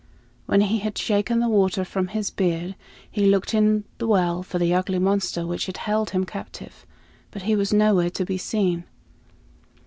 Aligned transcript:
When 0.47 0.61
he 0.61 0.79
had 0.79 0.97
shaken 0.97 1.39
the 1.41 1.47
water 1.47 1.85
from 1.85 2.07
his 2.07 2.31
beard, 2.31 2.73
he 3.11 3.27
looked 3.27 3.53
in 3.53 3.83
the 3.99 4.07
well 4.07 4.41
for 4.41 4.57
the 4.57 4.73
ugly 4.73 4.97
monster 4.97 5.45
which 5.45 5.67
had 5.67 5.77
held 5.77 6.09
him 6.09 6.25
captive, 6.25 6.87
but 7.29 7.43
he 7.43 7.55
was 7.55 7.71
nowhere 7.71 8.09
to 8.09 8.25
be 8.25 8.39
seen. 8.39 8.85